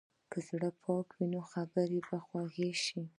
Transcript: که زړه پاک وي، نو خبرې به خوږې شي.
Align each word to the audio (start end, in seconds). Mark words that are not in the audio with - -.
که 0.31 0.39
زړه 0.47 0.69
پاک 0.81 1.07
وي، 1.15 1.25
نو 1.33 1.41
خبرې 1.51 1.99
به 2.07 2.17
خوږې 2.25 2.71
شي. 2.83 3.01